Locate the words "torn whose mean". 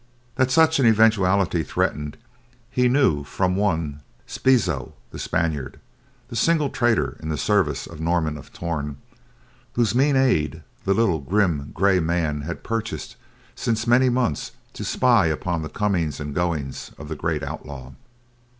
8.51-10.15